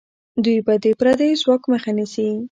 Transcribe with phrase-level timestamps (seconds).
[0.43, 2.25] دوی به د پردیو ځواک مخه نیسي.